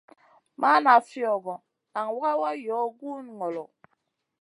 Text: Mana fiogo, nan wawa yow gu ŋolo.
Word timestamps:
Mana 0.61 0.91
fiogo, 1.09 1.53
nan 1.93 2.07
wawa 2.19 2.49
yow 2.65 2.85
gu 2.97 3.09
ŋolo. 3.37 3.63